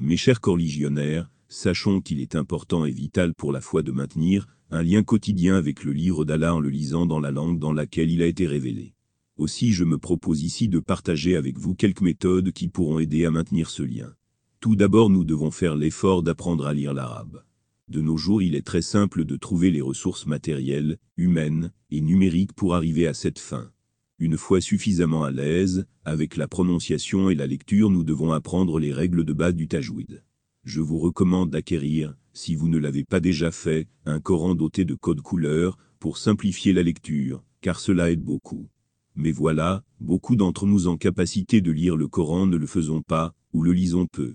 Mes 0.00 0.16
chers 0.16 0.40
corligionnaires, 0.40 1.28
sachons 1.48 2.00
qu'il 2.00 2.20
est 2.20 2.36
important 2.36 2.84
et 2.84 2.92
vital 2.92 3.34
pour 3.34 3.50
la 3.50 3.60
foi 3.60 3.82
de 3.82 3.90
maintenir 3.90 4.46
un 4.70 4.84
lien 4.84 5.02
quotidien 5.02 5.56
avec 5.56 5.82
le 5.82 5.92
livre 5.92 6.24
d'Allah 6.24 6.54
en 6.54 6.60
le 6.60 6.68
lisant 6.68 7.04
dans 7.04 7.18
la 7.18 7.32
langue 7.32 7.58
dans 7.58 7.72
laquelle 7.72 8.12
il 8.12 8.22
a 8.22 8.26
été 8.26 8.46
révélé. 8.46 8.94
Aussi 9.38 9.72
je 9.72 9.82
me 9.82 9.98
propose 9.98 10.44
ici 10.44 10.68
de 10.68 10.78
partager 10.78 11.34
avec 11.34 11.58
vous 11.58 11.74
quelques 11.74 12.00
méthodes 12.00 12.52
qui 12.52 12.68
pourront 12.68 13.00
aider 13.00 13.24
à 13.24 13.32
maintenir 13.32 13.70
ce 13.70 13.82
lien. 13.82 14.14
Tout 14.60 14.76
d'abord 14.76 15.10
nous 15.10 15.24
devons 15.24 15.50
faire 15.50 15.74
l'effort 15.74 16.22
d'apprendre 16.22 16.66
à 16.66 16.74
lire 16.74 16.94
l'arabe. 16.94 17.42
De 17.88 18.00
nos 18.00 18.16
jours 18.16 18.40
il 18.40 18.54
est 18.54 18.66
très 18.66 18.82
simple 18.82 19.24
de 19.24 19.36
trouver 19.36 19.72
les 19.72 19.80
ressources 19.80 20.26
matérielles, 20.26 20.98
humaines 21.16 21.72
et 21.90 22.00
numériques 22.00 22.52
pour 22.52 22.76
arriver 22.76 23.08
à 23.08 23.14
cette 23.14 23.40
fin. 23.40 23.72
Une 24.20 24.36
fois 24.36 24.60
suffisamment 24.60 25.22
à 25.22 25.30
l'aise, 25.30 25.86
avec 26.04 26.36
la 26.36 26.48
prononciation 26.48 27.30
et 27.30 27.36
la 27.36 27.46
lecture 27.46 27.88
nous 27.88 28.02
devons 28.02 28.32
apprendre 28.32 28.80
les 28.80 28.92
règles 28.92 29.24
de 29.24 29.32
base 29.32 29.54
du 29.54 29.68
tajwid. 29.68 30.24
Je 30.64 30.80
vous 30.80 30.98
recommande 30.98 31.50
d'acquérir, 31.50 32.16
si 32.32 32.56
vous 32.56 32.68
ne 32.68 32.78
l'avez 32.78 33.04
pas 33.04 33.20
déjà 33.20 33.52
fait, 33.52 33.86
un 34.06 34.18
Coran 34.18 34.56
doté 34.56 34.84
de 34.84 34.96
codes 34.96 35.20
couleurs, 35.20 35.78
pour 36.00 36.18
simplifier 36.18 36.72
la 36.72 36.82
lecture, 36.82 37.44
car 37.60 37.78
cela 37.78 38.10
aide 38.10 38.20
beaucoup. 38.20 38.68
Mais 39.14 39.30
voilà, 39.30 39.84
beaucoup 40.00 40.34
d'entre 40.34 40.66
nous 40.66 40.88
en 40.88 40.96
capacité 40.96 41.60
de 41.60 41.70
lire 41.70 41.96
le 41.96 42.08
Coran 42.08 42.46
ne 42.46 42.56
le 42.56 42.66
faisons 42.66 43.02
pas, 43.02 43.34
ou 43.52 43.62
le 43.62 43.72
lisons 43.72 44.06
peu. 44.06 44.34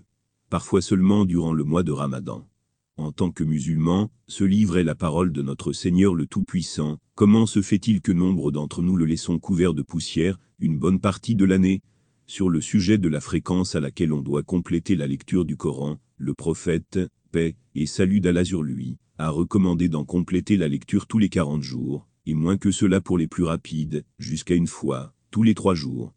Parfois 0.50 0.82
seulement 0.82 1.26
durant 1.26 1.52
le 1.52 1.66
mois 1.66 1.84
de 1.84 1.92
Ramadan. 1.92 2.48
En 2.96 3.12
tant 3.12 3.32
que 3.32 3.44
musulmans, 3.44 4.12
ce 4.28 4.44
livre 4.44 4.78
est 4.78 4.84
la 4.84 4.94
parole 4.94 5.32
de 5.32 5.42
notre 5.42 5.74
Seigneur 5.74 6.14
le 6.14 6.28
Tout-Puissant. 6.28 7.00
Comment 7.16 7.48
se 7.48 7.64
fait-il 7.64 8.02
que 8.02 8.12
nombre 8.12 8.52
d'entre 8.52 8.84
nous 8.84 8.96
le 8.96 9.06
laissons 9.06 9.40
couvert 9.40 9.74
de 9.74 9.82
poussière, 9.82 10.40
une 10.60 10.78
bonne 10.78 11.00
partie 11.00 11.34
de 11.34 11.44
l'année? 11.44 11.82
Sur 12.28 12.52
le 12.52 12.62
sujet 12.62 13.00
de 13.00 13.10
la 13.10 13.20
fréquence 13.20 13.74
à 13.74 13.80
laquelle 13.80 14.14
on 14.14 14.22
doit 14.22 14.44
compléter 14.44 14.96
la 14.96 15.08
lecture 15.08 15.44
du 15.44 15.58
Coran, 15.58 16.00
le 16.18 16.36
prophète, 16.36 17.00
paix 17.32 17.56
et 17.74 17.88
salut 17.88 18.22
d'Allah 18.22 18.46
sur 18.46 18.62
lui, 18.62 18.98
a 19.18 19.32
recommandé 19.32 19.90
d'en 19.90 20.06
compléter 20.06 20.56
la 20.56 20.68
lecture 20.68 21.08
tous 21.08 21.18
les 21.18 21.30
40 21.30 21.64
jours, 21.64 22.08
et 22.28 22.36
moins 22.36 22.58
que 22.58 22.70
cela 22.70 23.02
pour 23.02 23.18
les 23.18 23.28
plus 23.28 23.44
rapides, 23.44 24.06
jusqu'à 24.20 24.54
une 24.54 24.68
fois, 24.68 25.16
tous 25.32 25.42
les 25.42 25.56
trois 25.56 25.74
jours. 25.74 26.14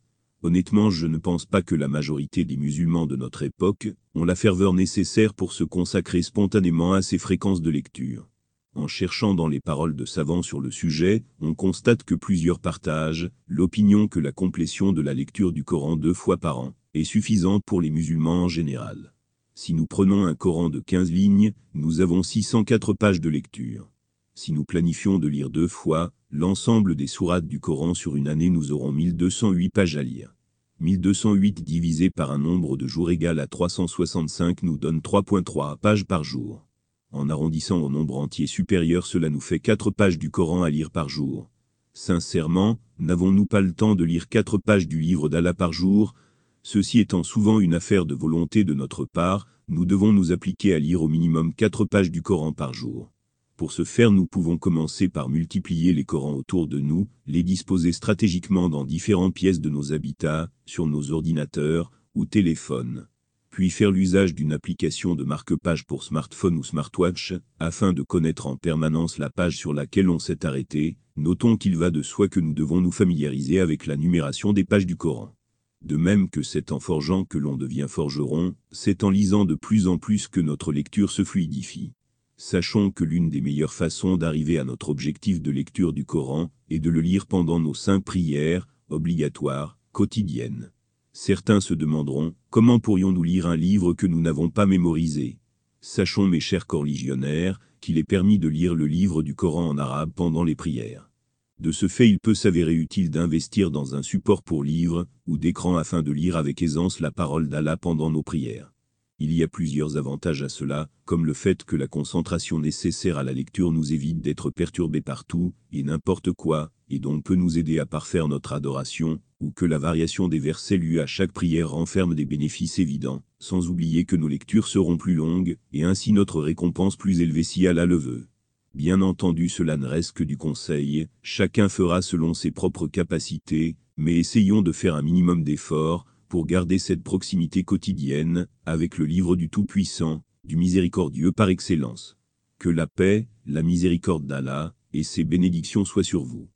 Honnêtement, 0.47 0.91
je 0.91 1.09
ne 1.09 1.19
pense 1.19 1.45
pas 1.45 1.61
que 1.61 1.75
la 1.75 1.89
majorité 1.89 2.45
des 2.45 2.57
musulmans 2.57 3.07
de 3.07 3.17
notre 3.17 3.43
époque 3.43 3.89
ont 4.15 4.25
la 4.25 4.37
ferveur 4.37 4.75
nécessaire 4.75 5.35
pour 5.35 5.53
se 5.53 5.65
consacrer 5.65 6.23
spontanément 6.23 6.93
à 6.93 7.03
ces 7.03 7.19
fréquences 7.19 7.61
de 7.61 7.69
lecture. 7.69 8.29
En 8.77 8.87
cherchant 8.87 9.35
dans 9.35 9.49
les 9.49 9.59
paroles 9.59 9.97
de 9.97 10.05
savants 10.05 10.43
sur 10.43 10.61
le 10.61 10.71
sujet, 10.71 11.25
on 11.41 11.53
constate 11.53 12.05
que 12.05 12.15
plusieurs 12.15 12.61
partagent 12.61 13.29
l'opinion 13.49 14.07
que 14.07 14.21
la 14.21 14.31
complétion 14.31 14.93
de 14.93 15.03
la 15.03 15.15
lecture 15.15 15.51
du 15.51 15.65
Coran 15.65 15.97
deux 15.97 16.15
fois 16.15 16.37
par 16.37 16.61
an 16.61 16.75
est 16.95 17.03
suffisante 17.03 17.65
pour 17.67 17.81
les 17.81 17.91
musulmans 17.91 18.45
en 18.45 18.49
général. 18.49 19.15
Si 19.57 19.75
nous 19.75 19.87
prenons 19.87 20.27
un 20.27 20.37
Coran 20.37 20.71
de 20.71 20.79
15 20.79 21.11
lignes, 21.11 21.55
nous 21.75 22.01
avons 22.01 22.23
604 22.23 22.93
pages 22.93 23.21
de 23.21 23.31
lecture. 23.31 23.91
Si 24.37 24.53
nous 24.53 24.65
planifions 24.65 25.19
de 25.19 25.27
lire 25.27 25.51
deux 25.51 25.67
fois 25.67 26.13
l'ensemble 26.31 26.95
des 26.95 27.09
sourates 27.09 27.49
du 27.49 27.59
Coran 27.59 27.95
sur 27.95 28.15
une 28.15 28.29
année, 28.29 28.51
nous 28.51 28.71
aurons 28.71 28.93
1208 28.93 29.71
pages 29.71 29.97
à 29.97 30.05
lire. 30.05 30.36
1208 30.79 31.65
divisé 31.65 32.11
par 32.11 32.31
un 32.31 32.39
nombre 32.39 32.77
de 32.77 32.87
jours 32.87 33.11
égal 33.11 33.39
à 33.39 33.47
365 33.47 34.63
nous 34.63 34.77
donne 34.77 34.99
3.3 34.99 35.79
pages 35.79 36.05
par 36.05 36.23
jour. 36.23 36.67
En 37.13 37.31
arrondissant 37.31 37.79
au 37.79 37.89
nombre 37.89 38.19
entier 38.19 38.47
supérieur 38.47 39.07
cela 39.07 39.31
nous 39.31 39.41
fait 39.41 39.59
4 39.59 39.91
pages 39.91 40.19
du 40.19 40.31
Coran 40.31 40.63
à 40.63 40.69
lire 40.69 40.91
par 40.91 41.09
jour. 41.09 41.49
Sincèrement, 41.95 42.79
n'avons-nous 42.99 43.47
pas 43.47 43.63
le 43.63 43.73
temps 43.73 43.95
de 43.95 44.05
lire 44.05 44.29
4 44.29 44.59
pages 44.59 44.87
du 44.87 45.01
livre 45.01 45.31
d'Allah 45.31 45.55
par 45.55 45.73
jour? 45.73 46.15
Ceci 46.63 47.01
étant 47.01 47.23
souvent 47.23 47.59
une 47.59 47.73
affaire 47.73 48.05
de 48.05 48.15
volonté 48.15 48.63
de 48.63 48.75
notre 48.75 49.07
part, 49.07 49.49
nous 49.69 49.87
devons 49.87 50.13
nous 50.13 50.31
appliquer 50.31 50.75
à 50.75 50.79
lire 50.79 51.03
au 51.03 51.09
minimum 51.09 51.55
4 51.55 51.87
pages 51.87 52.11
du 52.11 52.21
Coran 52.21 52.53
par 52.53 52.75
jour. 52.75 53.11
Pour 53.57 53.73
ce 53.73 53.85
faire 53.85 54.13
nous 54.13 54.27
pouvons 54.27 54.59
commencer 54.59 55.09
par 55.09 55.31
multiplier 55.31 55.95
les 55.95 56.05
Corans 56.05 56.35
autour 56.35 56.69
de 56.69 56.79
nous, 56.79 57.09
les 57.27 57.43
disposer 57.43 57.91
stratégiquement 57.91 58.69
dans 58.69 58.85
différentes 58.85 59.33
pièces 59.33 59.61
de 59.61 59.71
nos 59.71 59.95
habitats, 59.95 60.51
sur 60.67 60.87
nos 60.87 61.11
ordinateurs 61.11 61.91
ou 62.15 62.27
téléphones. 62.27 63.09
Puis 63.49 63.71
faire 63.71 63.91
l'usage 63.91 64.35
d'une 64.35 64.53
application 64.53 65.15
de 65.15 65.25
marque-page 65.25 65.87
pour 65.87 66.03
smartphone 66.03 66.59
ou 66.59 66.65
smartwatch, 66.65 67.33
afin 67.59 67.95
de 67.95 68.03
connaître 68.03 68.47
en 68.47 68.57
permanence 68.57 69.17
la 69.17 69.31
page 69.31 69.57
sur 69.57 69.73
laquelle 69.73 70.11
on 70.11 70.19
s'est 70.19 70.45
arrêté, 70.45 70.99
notons 71.17 71.57
qu'il 71.57 71.79
va 71.79 71.91
de 71.91 72.03
soi 72.03 72.29
que 72.29 72.41
nous 72.41 72.53
devons 72.53 72.83
nous 72.83 72.93
familiariser 72.93 73.59
avec 73.61 73.87
la 73.87 73.97
numération 73.97 74.53
des 74.53 74.65
pages 74.65 74.85
du 74.85 74.97
Coran. 74.97 75.35
De 75.81 75.97
même 75.97 76.29
que 76.29 76.43
c'est 76.43 76.73
en 76.73 76.79
forgeant 76.79 77.25
que 77.25 77.39
l'on 77.39 77.57
devient 77.57 77.87
forgeron, 77.89 78.55
c'est 78.71 79.03
en 79.03 79.09
lisant 79.09 79.47
de 79.47 79.55
plus 79.55 79.89
en 79.89 79.97
plus 79.97 80.29
que 80.29 80.41
notre 80.41 80.75
lecture 80.75 81.11
se 81.11 81.25
fluidifie. 81.25 81.95
Sachons 82.39 82.91
que 82.91 83.03
l'une 83.03 83.31
des 83.31 83.41
meilleures 83.41 83.73
façons 83.73 84.19
d'arriver 84.19 84.59
à 84.59 84.65
notre 84.65 84.91
objectif 84.91 85.41
de 85.41 85.51
lecture 85.51 85.95
du 85.95 86.05
Coran 86.05 86.51
est 86.69 86.79
de 86.81 86.91
le 86.91 87.01
lire 87.01 87.27
pendant 87.27 87.59
nos 87.59 87.73
cinq 87.73 88.05
prières, 88.05 88.69
obligatoires, 88.91 89.79
quotidiennes. 89.93 90.71
Certains 91.15 91.63
se 91.63 91.73
demanderont, 91.73 92.35
comment 92.51 92.79
pourrions-nous 92.79 93.23
lire 93.23 93.47
un 93.47 93.57
livre 93.57 93.95
que 93.95 94.07
nous 94.07 94.21
n'avons 94.21 94.51
pas 94.51 94.67
mémorisé? 94.67 95.39
Sachons, 95.81 96.27
mes 96.27 96.41
chers 96.41 96.67
corligionnaires, 96.67 97.59
qu'il 97.81 97.97
est 97.97 98.05
permis 98.05 98.39
de 98.39 98.49
lire 98.49 98.75
le 98.75 98.87
livre 98.87 99.23
du 99.23 99.35
Coran 99.35 99.71
en 99.71 99.79
arabe 99.79 100.13
pendant 100.15 100.45
les 100.45 100.55
prières. 100.55 101.11
De 101.59 101.73
ce 101.73 101.89
fait, 101.89 102.11
il 102.11 102.19
peut 102.19 102.35
s'avérer 102.35 102.75
utile 102.75 103.09
d'investir 103.09 103.71
dans 103.71 103.95
un 103.95 104.03
support 104.03 104.43
pour 104.43 104.63
livre 104.63 105.07
ou 105.27 105.39
d'écran 105.39 105.79
afin 105.79 106.03
de 106.03 106.13
lire 106.13 106.37
avec 106.37 106.61
aisance 106.61 107.01
la 107.01 107.11
parole 107.11 107.49
d'Allah 107.49 107.79
pendant 107.79 108.11
nos 108.11 108.23
prières. 108.23 108.76
Il 109.19 109.33
y 109.33 109.43
a 109.43 109.49
plusieurs 109.49 109.97
avantages 109.97 110.43
à 110.43 110.51
cela, 110.51 110.91
comme 111.07 111.25
le 111.25 111.33
fait 111.33 111.65
que 111.65 111.75
la 111.75 111.87
concentration 111.87 112.59
nécessaire 112.59 113.17
à 113.17 113.25
la 113.25 113.33
lecture 113.33 113.73
nous 113.73 113.95
évite 113.95 114.21
d'être 114.21 114.51
perturbés 114.51 115.01
partout 115.01 115.55
et 115.73 115.83
n'importe 115.83 116.33
quoi, 116.33 116.71
et 116.91 116.99
donc 116.99 117.25
peut 117.25 117.35
nous 117.35 117.57
aider 117.57 117.79
à 117.79 117.87
parfaire 117.87 118.29
notre 118.29 118.53
adoration, 118.53 119.19
ou 119.41 119.53
que 119.53 119.65
la 119.65 119.79
variation 119.79 120.29
des 120.29 120.39
versets 120.39 120.77
lus 120.77 121.01
à 121.01 121.07
chaque 121.07 121.33
prière 121.33 121.71
renferme 121.71 122.15
des 122.15 122.27
bénéfices 122.27 122.79
évidents, 122.79 123.23
sans 123.39 123.69
oublier 123.71 124.05
que 124.05 124.17
nos 124.17 124.29
lectures 124.29 124.69
seront 124.69 124.99
plus 124.99 125.15
longues, 125.15 125.57
et 125.73 125.83
ainsi 125.83 126.13
notre 126.13 126.43
récompense 126.43 126.97
plus 126.97 127.23
élevée 127.23 127.43
si 127.43 127.67
Allah 127.67 127.87
le 127.87 127.97
veut. 127.97 128.29
Bien 128.75 129.01
entendu 129.01 129.49
cela 129.49 129.79
ne 129.79 129.87
reste 129.87 130.13
que 130.13 130.25
du 130.25 130.37
conseil, 130.37 131.09
chacun 131.23 131.71
fera 131.71 132.03
selon 132.03 132.35
ses 132.35 132.51
propres 132.51 132.87
capacités, 132.87 133.77
mais 133.97 134.19
essayons 134.19 134.61
de 134.61 134.73
faire 134.73 134.95
un 134.95 135.01
minimum 135.01 135.43
d'efforts, 135.43 136.05
pour 136.29 136.47
garder 136.47 136.79
cette 136.79 137.03
proximité 137.03 137.65
quotidienne 137.65 138.47
avec 138.65 138.99
le 138.99 139.07
livre 139.07 139.37
du 139.37 139.49
Tout-Puissant, 139.49 140.23
du 140.45 140.57
Miséricordieux 140.57 141.33
par 141.33 141.49
excellence. 141.49 142.17
Que 142.59 142.69
la 142.69 142.87
paix, 142.87 143.29
la 143.45 143.63
miséricorde 143.63 144.27
d'Allah 144.27 144.75
et 144.93 145.03
ses 145.03 145.25
bénédictions 145.25 145.85
soient 145.85 146.05
sur 146.05 146.25
vous. 146.25 146.49